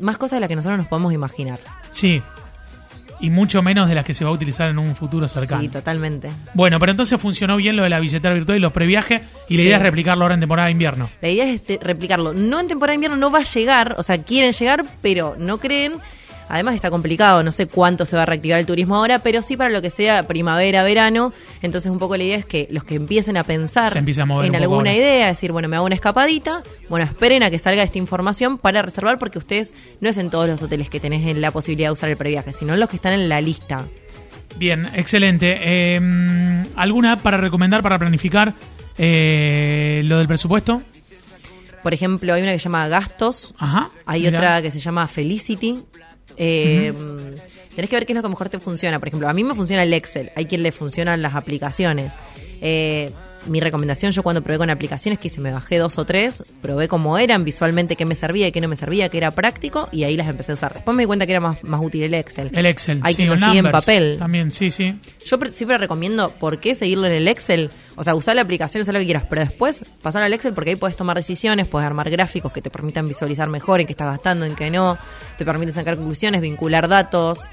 más 0.00 0.18
cosas 0.18 0.38
de 0.38 0.40
las 0.40 0.48
que 0.48 0.56
nosotros 0.56 0.76
nos 0.78 0.88
podemos 0.88 1.12
imaginar. 1.12 1.60
Sí. 1.92 2.20
Y 3.20 3.30
mucho 3.30 3.62
menos 3.62 3.88
de 3.88 3.94
las 3.94 4.04
que 4.04 4.12
se 4.12 4.24
va 4.24 4.30
a 4.30 4.32
utilizar 4.32 4.68
en 4.68 4.78
un 4.80 4.96
futuro 4.96 5.28
cercano. 5.28 5.62
Sí, 5.62 5.68
totalmente. 5.68 6.30
Bueno, 6.54 6.80
pero 6.80 6.90
entonces 6.90 7.20
funcionó 7.20 7.56
bien 7.58 7.76
lo 7.76 7.84
de 7.84 7.88
la 7.88 8.00
billetera 8.00 8.34
virtual 8.34 8.58
y 8.58 8.60
los 8.60 8.72
previajes 8.72 9.22
y 9.48 9.56
la 9.56 9.62
Sí. 9.62 9.68
idea 9.68 9.76
es 9.76 9.82
replicarlo 9.84 10.24
ahora 10.24 10.34
en 10.34 10.40
temporada 10.40 10.66
de 10.66 10.72
invierno. 10.72 11.08
La 11.20 11.28
idea 11.28 11.46
es 11.48 11.62
replicarlo. 11.80 12.32
No 12.32 12.58
en 12.58 12.66
temporada 12.66 12.90
de 12.90 12.96
invierno, 12.96 13.16
no 13.16 13.30
va 13.30 13.38
a 13.38 13.44
llegar, 13.44 13.94
o 13.98 14.02
sea, 14.02 14.18
quieren 14.20 14.52
llegar, 14.52 14.84
pero 15.00 15.36
no 15.38 15.58
creen. 15.58 15.92
Además 16.48 16.74
está 16.76 16.90
complicado, 16.90 17.42
no 17.42 17.52
sé 17.52 17.66
cuánto 17.66 18.06
se 18.06 18.16
va 18.16 18.22
a 18.22 18.26
reactivar 18.26 18.60
el 18.60 18.66
turismo 18.66 18.96
ahora, 18.96 19.18
pero 19.18 19.42
sí 19.42 19.56
para 19.56 19.70
lo 19.70 19.82
que 19.82 19.90
sea 19.90 20.22
primavera, 20.24 20.84
verano. 20.84 21.32
Entonces 21.62 21.90
un 21.90 21.98
poco 21.98 22.16
la 22.16 22.24
idea 22.24 22.36
es 22.36 22.46
que 22.46 22.68
los 22.70 22.84
que 22.84 22.94
empiecen 22.94 23.36
a 23.36 23.44
pensar 23.44 23.92
a 23.96 23.98
en 24.44 24.56
alguna 24.56 24.94
idea, 24.94 25.26
decir, 25.26 25.52
bueno, 25.52 25.68
me 25.68 25.76
hago 25.76 25.86
una 25.86 25.94
escapadita, 25.96 26.62
bueno, 26.88 27.04
esperen 27.04 27.42
a 27.42 27.50
que 27.50 27.58
salga 27.58 27.82
esta 27.82 27.98
información 27.98 28.58
para 28.58 28.82
reservar 28.82 29.18
porque 29.18 29.38
ustedes 29.38 29.74
no 30.00 30.08
es 30.08 30.18
en 30.18 30.30
todos 30.30 30.46
los 30.46 30.62
hoteles 30.62 30.88
que 30.88 31.00
tenés 31.00 31.36
la 31.36 31.50
posibilidad 31.50 31.88
de 31.88 31.92
usar 31.92 32.10
el 32.10 32.16
previaje, 32.16 32.52
sino 32.52 32.74
en 32.74 32.80
los 32.80 32.88
que 32.88 32.96
están 32.96 33.12
en 33.12 33.28
la 33.28 33.40
lista. 33.40 33.84
Bien, 34.56 34.88
excelente. 34.94 35.58
Eh, 35.60 36.00
¿Alguna 36.76 37.12
app 37.12 37.20
para 37.20 37.36
recomendar, 37.36 37.82
para 37.82 37.98
planificar 37.98 38.54
eh, 38.96 40.00
lo 40.04 40.18
del 40.18 40.28
presupuesto? 40.28 40.82
Por 41.82 41.94
ejemplo, 41.94 42.34
hay 42.34 42.42
una 42.42 42.52
que 42.52 42.58
se 42.58 42.64
llama 42.64 42.88
Gastos, 42.88 43.54
Ajá. 43.58 43.90
Hay 44.06 44.22
mirá. 44.22 44.38
otra 44.38 44.62
que 44.62 44.70
se 44.70 44.80
llama 44.80 45.06
Felicity. 45.06 45.84
Eh, 46.36 46.92
Tenés 47.76 47.90
que 47.90 47.96
ver 47.96 48.06
qué 48.06 48.12
es 48.14 48.16
lo 48.16 48.22
que 48.22 48.28
mejor 48.30 48.48
te 48.48 48.58
funciona. 48.58 48.98
Por 48.98 49.08
ejemplo, 49.08 49.28
a 49.28 49.34
mí 49.34 49.44
me 49.44 49.54
funciona 49.54 49.82
el 49.82 49.92
Excel. 49.92 50.32
Hay 50.34 50.46
quien 50.46 50.62
le 50.62 50.72
funcionan 50.72 51.20
las 51.20 51.34
aplicaciones. 51.34 52.14
Eh, 52.62 53.10
mi 53.46 53.60
recomendación, 53.60 54.12
yo 54.12 54.22
cuando 54.22 54.42
probé 54.42 54.58
con 54.58 54.70
aplicaciones, 54.70 55.18
que 55.18 55.30
se 55.30 55.40
me 55.40 55.52
bajé 55.52 55.78
dos 55.78 55.98
o 55.98 56.04
tres, 56.04 56.42
probé 56.62 56.88
cómo 56.88 57.18
eran 57.18 57.44
visualmente, 57.44 57.96
qué 57.96 58.04
me 58.04 58.14
servía 58.14 58.48
y 58.48 58.52
qué 58.52 58.60
no 58.60 58.68
me 58.68 58.76
servía, 58.76 59.08
qué 59.08 59.18
era 59.18 59.30
práctico, 59.30 59.88
y 59.92 60.04
ahí 60.04 60.16
las 60.16 60.28
empecé 60.28 60.52
a 60.52 60.54
usar. 60.56 60.74
Después 60.74 60.96
me 60.96 61.02
di 61.02 61.06
cuenta 61.06 61.26
que 61.26 61.32
era 61.32 61.40
más, 61.40 61.62
más 61.64 61.80
útil 61.82 62.02
el 62.02 62.14
Excel. 62.14 62.50
El 62.52 62.66
Excel. 62.66 63.00
Hay 63.02 63.14
sí, 63.14 63.24
que 63.24 63.30
o 63.30 63.34
lo 63.34 63.38
sigue 63.46 63.58
en 63.58 63.70
papel. 63.70 64.16
También, 64.18 64.52
sí, 64.52 64.70
sí. 64.70 64.98
Yo 65.24 65.38
pre- 65.38 65.52
siempre 65.52 65.78
recomiendo 65.78 66.30
por 66.30 66.60
qué 66.60 66.74
seguirlo 66.74 67.06
en 67.06 67.12
el 67.12 67.28
Excel. 67.28 67.70
O 67.96 68.04
sea, 68.04 68.14
usar 68.14 68.36
la 68.36 68.42
aplicación, 68.42 68.82
usar 68.82 68.94
lo 68.94 69.00
que 69.00 69.06
quieras, 69.06 69.24
pero 69.28 69.40
después 69.42 69.84
pasar 70.02 70.22
al 70.22 70.32
Excel 70.32 70.52
porque 70.52 70.70
ahí 70.70 70.76
puedes 70.76 70.96
tomar 70.96 71.16
decisiones, 71.16 71.66
puedes 71.66 71.86
armar 71.86 72.10
gráficos 72.10 72.52
que 72.52 72.60
te 72.60 72.70
permitan 72.70 73.08
visualizar 73.08 73.48
mejor 73.48 73.80
en 73.80 73.86
qué 73.86 73.92
estás 73.92 74.08
gastando, 74.08 74.44
en 74.44 74.54
qué 74.54 74.70
no, 74.70 74.98
te 75.38 75.44
permite 75.44 75.72
sacar 75.72 75.96
conclusiones, 75.96 76.40
vincular 76.40 76.88
datos. 76.88 77.48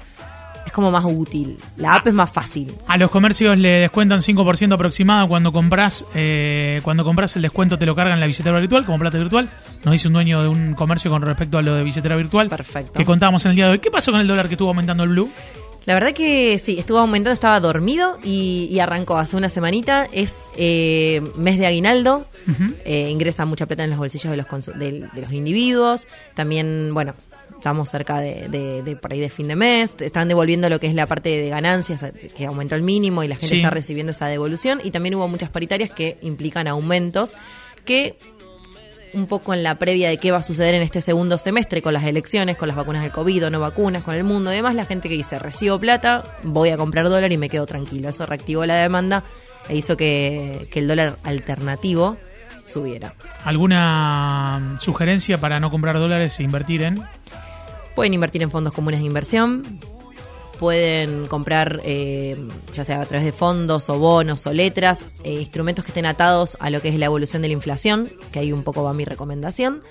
Como 0.74 0.90
más 0.90 1.04
útil. 1.06 1.56
La 1.76 1.94
app 1.94 2.08
es 2.08 2.14
más 2.14 2.30
fácil. 2.32 2.74
A 2.88 2.96
los 2.96 3.08
comercios 3.10 3.56
le 3.56 3.68
descuentan 3.80 4.18
5% 4.18 4.74
aproximado 4.74 5.28
cuando 5.28 5.52
compras 5.52 6.04
eh, 6.14 6.80
cuando 6.82 7.04
compras 7.04 7.36
el 7.36 7.42
descuento 7.42 7.78
te 7.78 7.86
lo 7.86 7.94
cargan 7.94 8.14
en 8.14 8.20
la 8.20 8.26
billetera 8.26 8.58
virtual 8.58 8.84
como 8.84 8.98
plata 8.98 9.16
virtual. 9.18 9.48
Nos 9.84 9.92
dice 9.92 10.08
un 10.08 10.14
dueño 10.14 10.42
de 10.42 10.48
un 10.48 10.74
comercio 10.74 11.10
con 11.10 11.22
respecto 11.22 11.58
a 11.58 11.62
lo 11.62 11.74
de 11.76 11.84
billetera 11.84 12.16
virtual. 12.16 12.48
Perfecto. 12.48 12.92
Que 12.94 13.04
contábamos 13.04 13.44
en 13.44 13.50
el 13.50 13.56
día 13.56 13.66
de 13.66 13.72
hoy. 13.72 13.78
¿Qué 13.78 13.90
pasó 13.92 14.10
con 14.10 14.20
el 14.20 14.26
dólar 14.26 14.48
que 14.48 14.54
estuvo 14.54 14.68
aumentando 14.68 15.04
el 15.04 15.10
blue? 15.10 15.30
La 15.86 15.92
verdad 15.94 16.14
que 16.14 16.58
sí, 16.58 16.78
estuvo 16.78 16.98
aumentando, 16.98 17.34
estaba 17.34 17.60
dormido 17.60 18.18
y, 18.24 18.68
y 18.72 18.80
arrancó 18.80 19.18
hace 19.18 19.36
una 19.36 19.50
semanita. 19.50 20.06
Es 20.12 20.48
eh, 20.56 21.22
mes 21.36 21.58
de 21.58 21.66
aguinaldo, 21.66 22.26
eh, 22.86 23.10
ingresa 23.10 23.44
mucha 23.44 23.66
plata 23.66 23.84
en 23.84 23.90
los 23.90 23.98
bolsillos 23.98 24.30
de 24.30 24.36
los, 24.38 24.46
del- 24.78 25.10
de 25.12 25.20
los 25.20 25.30
individuos. 25.32 26.08
También, 26.34 26.90
bueno, 26.94 27.14
estamos 27.56 27.88
cerca 27.88 28.18
de, 28.20 28.48
de- 28.48 28.82
de 28.82 28.96
por 28.96 29.12
ahí 29.12 29.20
de 29.20 29.30
fin 29.30 29.48
de 29.48 29.56
mes. 29.56 29.94
Están 30.00 30.28
devolviendo 30.28 30.68
lo 30.68 30.78
que 30.80 30.86
es 30.86 30.94
la 30.94 31.06
parte 31.06 31.28
de 31.30 31.48
ganancias, 31.48 32.04
que 32.36 32.46
aumentó 32.46 32.74
el 32.74 32.82
mínimo 32.82 33.22
y 33.24 33.28
la 33.28 33.36
gente 33.36 33.48
Sí. 33.54 33.56
está 33.60 33.70
recibiendo 33.70 34.12
esa 34.12 34.26
devolución. 34.26 34.80
Y 34.84 34.90
también 34.90 35.14
hubo 35.14 35.28
muchas 35.28 35.50
paritarias 35.50 35.90
que 35.90 36.18
implican 36.22 36.68
aumentos 36.68 37.34
que 37.84 38.14
un 39.14 39.28
poco 39.28 39.54
en 39.54 39.62
la 39.62 39.76
previa 39.76 40.08
de 40.08 40.16
qué 40.16 40.32
va 40.32 40.38
a 40.38 40.42
suceder 40.42 40.74
en 40.74 40.82
este 40.82 41.00
segundo 41.00 41.38
semestre 41.38 41.82
con 41.82 41.92
las 41.94 42.02
elecciones, 42.02 42.56
con 42.56 42.66
las 42.66 42.76
vacunas 42.76 43.02
del 43.02 43.12
COVID 43.12 43.46
o 43.46 43.50
no 43.50 43.60
vacunas, 43.60 44.02
con 44.02 44.14
el 44.16 44.24
mundo 44.24 44.52
y 44.52 44.56
demás, 44.56 44.74
la 44.74 44.86
gente 44.86 45.08
que 45.08 45.14
dice, 45.14 45.38
recibo 45.38 45.78
plata, 45.78 46.24
voy 46.42 46.70
a 46.70 46.76
comprar 46.76 47.08
dólar 47.08 47.30
y 47.30 47.38
me 47.38 47.48
quedo 47.48 47.64
tranquilo. 47.64 48.08
Eso 48.08 48.26
reactivó 48.26 48.66
la 48.66 48.74
demanda 48.74 49.22
e 49.68 49.76
hizo 49.76 49.96
que, 49.96 50.66
que 50.72 50.80
el 50.80 50.88
dólar 50.88 51.16
alternativo 51.22 52.16
subiera. 52.64 53.14
¿Alguna 53.44 54.76
sugerencia 54.80 55.40
para 55.40 55.60
no 55.60 55.70
comprar 55.70 55.98
dólares 55.98 56.38
e 56.40 56.42
invertir 56.42 56.82
en? 56.82 57.02
Pueden 57.94 58.14
invertir 58.14 58.42
en 58.42 58.50
fondos 58.50 58.72
comunes 58.72 59.00
de 59.00 59.06
inversión, 59.06 59.80
pueden 60.58 61.26
comprar, 61.26 61.80
eh, 61.84 62.36
ya 62.72 62.84
sea 62.84 63.00
a 63.00 63.06
través 63.06 63.24
de 63.24 63.32
fondos 63.32 63.88
o 63.88 63.98
bonos 63.98 64.46
o 64.46 64.52
letras, 64.52 65.00
eh, 65.22 65.34
instrumentos 65.34 65.84
que 65.84 65.90
estén 65.90 66.06
atados 66.06 66.56
a 66.60 66.70
lo 66.70 66.80
que 66.80 66.88
es 66.88 66.98
la 66.98 67.06
evolución 67.06 67.42
de 67.42 67.48
la 67.48 67.54
inflación, 67.54 68.10
que 68.32 68.40
ahí 68.40 68.52
un 68.52 68.62
poco 68.62 68.82
va 68.82 68.94
mi 68.94 69.04
recomendación. 69.04 69.82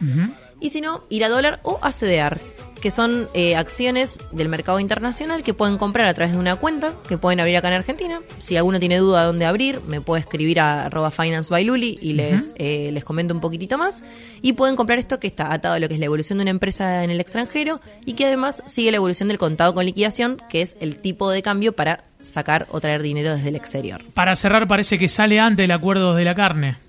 Y 0.60 0.70
si 0.70 0.82
no, 0.82 1.04
ir 1.10 1.24
a 1.26 1.30
dólar 1.30 1.60
o 1.64 1.80
a 1.82 1.92
CDRs, 1.92 2.54
que 2.84 2.92
son 2.92 3.30
eh, 3.34 3.56
acciones 3.56 4.20
del 4.32 4.50
mercado 4.50 4.80
internacional 4.80 5.42
que 5.42 5.54
pueden 5.54 5.78
comprar 5.78 6.06
a 6.06 6.14
través 6.14 6.34
de 6.34 6.38
una 6.38 6.58
cuenta 6.58 6.94
que 7.08 7.18
pueden 7.18 7.40
abrir 7.40 7.56
acá 7.56 7.70
en 7.70 7.76
Argentina. 7.76 8.20
Si 8.40 8.58
alguno 8.58 8.80
tiene 8.80 8.98
duda 8.98 9.22
de 9.22 9.28
dónde 9.28 9.46
abrir, 9.46 9.80
me 9.88 10.02
puede 10.02 10.22
escribir 10.22 10.60
a 10.60 10.86
arroba 10.86 11.10
finance 11.12 11.50
by 11.50 11.64
Luli 11.64 11.98
y 12.02 12.12
les, 12.12 12.54
eh, 12.58 12.90
les 12.92 13.06
comento 13.06 13.34
un 13.34 13.40
poquitito 13.40 13.78
más. 13.78 14.04
Y 14.42 14.54
pueden 14.54 14.76
comprar 14.76 15.00
esto 15.00 15.20
que 15.20 15.28
está 15.28 15.54
atado 15.54 15.76
a 15.76 15.80
lo 15.80 15.88
que 15.88 15.94
es 15.94 16.00
la 16.02 16.08
evolución 16.08 16.40
de 16.40 16.42
una 16.42 16.52
empresa 16.52 17.04
en 17.06 17.10
el 17.10 17.22
extranjero 17.22 17.80
y 18.06 18.14
que 18.14 18.26
además 18.26 18.64
sigue 18.66 18.92
la 18.92 18.98
evolución 18.98 19.30
del 19.30 19.38
contado 19.38 19.74
con 19.74 19.86
liquidación, 19.86 20.42
que 20.50 20.62
es 20.62 20.76
el 20.82 20.98
tipo 20.98 21.32
de 21.32 21.42
cambio 21.42 21.74
para 21.74 22.04
sacar 22.20 22.68
o 22.70 22.82
traer 22.82 23.02
dinero 23.02 23.34
desde 23.34 23.50
el 23.50 23.56
exterior. 23.56 24.04
Para 24.14 24.36
cerrar, 24.36 24.68
parece 24.68 24.98
que 24.98 25.08
sale 25.08 25.40
antes 25.40 25.64
el 25.64 25.72
acuerdo 25.72 26.16
de 26.16 26.26
la 26.26 26.36
carne. 26.36 26.83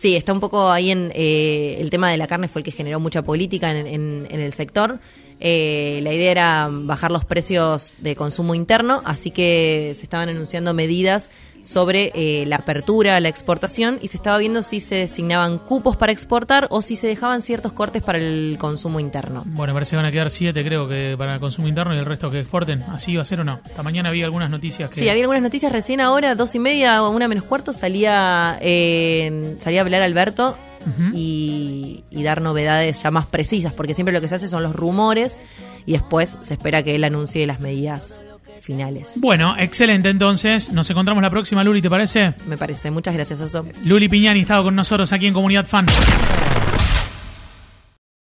Sí, 0.00 0.16
está 0.16 0.32
un 0.32 0.40
poco 0.40 0.70
ahí 0.70 0.90
en 0.90 1.12
eh, 1.14 1.76
el 1.78 1.90
tema 1.90 2.10
de 2.10 2.16
la 2.16 2.26
carne 2.26 2.48
fue 2.48 2.60
el 2.60 2.64
que 2.64 2.72
generó 2.72 2.98
mucha 3.00 3.20
política 3.20 3.70
en, 3.70 3.86
en- 3.86 4.26
en 4.30 4.40
el 4.40 4.54
sector. 4.54 4.98
Eh, 5.40 6.00
la 6.02 6.12
idea 6.12 6.30
era 6.30 6.68
bajar 6.70 7.10
los 7.10 7.24
precios 7.24 7.94
de 7.98 8.14
consumo 8.14 8.54
interno, 8.54 9.02
así 9.04 9.30
que 9.30 9.94
se 9.96 10.02
estaban 10.02 10.28
anunciando 10.28 10.74
medidas 10.74 11.30
sobre 11.62 12.12
eh, 12.14 12.44
la 12.46 12.56
apertura, 12.56 13.20
la 13.20 13.28
exportación 13.28 13.98
y 14.00 14.08
se 14.08 14.16
estaba 14.16 14.38
viendo 14.38 14.62
si 14.62 14.80
se 14.80 14.96
designaban 14.96 15.58
cupos 15.58 15.96
para 15.96 16.12
exportar 16.12 16.66
o 16.70 16.82
si 16.82 16.96
se 16.96 17.06
dejaban 17.06 17.42
ciertos 17.42 17.72
cortes 17.72 18.02
para 18.02 18.18
el 18.18 18.56
consumo 18.58 19.00
interno. 19.00 19.42
Bueno, 19.46 19.74
parece 19.74 19.90
que 19.90 19.96
van 19.96 20.06
a 20.06 20.12
quedar 20.12 20.30
siete, 20.30 20.64
creo, 20.64 20.88
que 20.88 21.16
para 21.18 21.34
el 21.34 21.40
consumo 21.40 21.68
interno 21.68 21.94
y 21.94 21.98
el 21.98 22.06
resto 22.06 22.30
que 22.30 22.40
exporten. 22.40 22.82
¿Así 22.84 23.16
va 23.16 23.22
a 23.22 23.26
ser 23.26 23.40
o 23.40 23.44
no? 23.44 23.60
Esta 23.64 23.82
mañana 23.82 24.08
había 24.08 24.24
algunas 24.24 24.50
noticias 24.50 24.90
que... 24.90 25.00
Sí, 25.00 25.08
había 25.08 25.22
algunas 25.22 25.42
noticias 25.42 25.72
recién 25.72 26.00
ahora, 26.00 26.34
dos 26.34 26.54
y 26.54 26.58
media 26.58 27.02
o 27.02 27.10
una 27.10 27.28
menos 27.28 27.44
cuarto, 27.44 27.72
salía, 27.72 28.58
eh, 28.60 29.56
salía 29.58 29.80
a 29.80 29.84
hablar 29.84 30.02
Alberto 30.02 30.56
y, 31.12 32.04
y 32.10 32.22
dar 32.22 32.40
novedades 32.40 33.02
ya 33.02 33.10
más 33.10 33.26
precisas, 33.26 33.72
porque 33.72 33.94
siempre 33.94 34.12
lo 34.12 34.20
que 34.20 34.28
se 34.28 34.34
hace 34.36 34.48
son 34.48 34.62
los 34.62 34.74
rumores 34.74 35.38
y 35.86 35.92
después 35.92 36.38
se 36.42 36.54
espera 36.54 36.82
que 36.82 36.94
él 36.94 37.04
anuncie 37.04 37.46
las 37.46 37.60
medidas 37.60 38.22
finales. 38.60 39.14
Bueno, 39.16 39.54
excelente 39.58 40.08
entonces. 40.08 40.72
Nos 40.72 40.88
encontramos 40.90 41.22
la 41.22 41.30
próxima, 41.30 41.64
Luli, 41.64 41.82
¿te 41.82 41.90
parece? 41.90 42.34
Me 42.46 42.56
parece. 42.56 42.90
Muchas 42.90 43.14
gracias, 43.14 43.40
Oso. 43.40 43.64
Luli 43.84 44.08
Piñani 44.08 44.40
estaba 44.40 44.62
con 44.62 44.76
nosotros 44.76 45.12
aquí 45.12 45.26
en 45.26 45.34
Comunidad 45.34 45.66
Fan. 45.66 45.86